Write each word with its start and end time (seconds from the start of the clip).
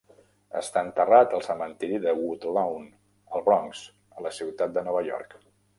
Està 0.61 0.81
enterrat 0.87 1.35
al 1.39 1.43
cementiri 1.49 2.01
de 2.07 2.15
Woodlawn, 2.23 2.91
al 3.37 3.47
Bronx, 3.51 3.87
a 4.19 4.29
la 4.29 4.37
ciutat 4.41 4.77
de 4.79 4.89
Nova 4.91 5.07
York. 5.13 5.43